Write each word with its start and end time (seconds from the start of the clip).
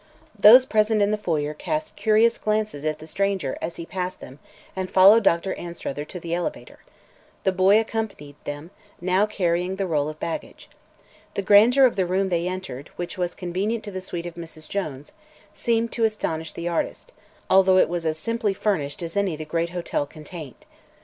Those 0.35 0.65
present 0.65 0.99
in 0.99 1.11
the 1.11 1.15
foyer 1.15 1.53
cast 1.53 1.95
curious 1.95 2.39
glances 2.39 2.83
at 2.85 2.97
the 2.97 3.05
stranger 3.05 3.55
as 3.61 3.75
he 3.75 3.85
passed 3.85 4.19
them 4.19 4.39
and 4.75 4.89
followed 4.89 5.23
Dr. 5.23 5.53
Anstruther 5.53 6.05
to 6.05 6.19
the 6.19 6.33
elevator. 6.33 6.79
The 7.43 7.51
boy 7.51 7.79
accompanied 7.79 8.35
them, 8.43 8.71
now 8.99 9.27
carrying 9.27 9.75
the 9.75 9.85
roll 9.85 10.09
of 10.09 10.19
baggage. 10.19 10.71
The 11.35 11.43
grandeur 11.43 11.85
of 11.85 11.97
the 11.97 12.07
room 12.07 12.29
they 12.29 12.47
entered, 12.47 12.89
which 12.95 13.15
was 13.19 13.35
convenient 13.35 13.83
to 13.83 13.91
the 13.91 14.01
suite 14.01 14.25
of 14.25 14.33
Mrs. 14.33 14.67
Jones, 14.67 15.11
seemed 15.53 15.91
to 15.91 16.03
astonish 16.03 16.53
the 16.53 16.67
artist, 16.67 17.11
although 17.47 17.77
it 17.77 17.87
was 17.87 18.03
as 18.03 18.17
simply 18.17 18.55
furnished 18.55 19.03
as 19.03 19.15
any 19.15 19.35
the 19.35 19.45
great 19.45 19.69
hotel 19.69 20.07
contained. 20.07 20.65